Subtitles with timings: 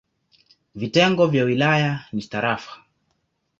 [0.75, 2.85] Vitengo vya wilaya ni tarafa.